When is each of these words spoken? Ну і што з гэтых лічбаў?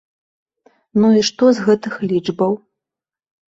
Ну 1.03 1.11
і 1.19 1.21
што 1.29 1.45
з 1.59 1.67
гэтых 1.69 1.93
лічбаў? 2.09 2.59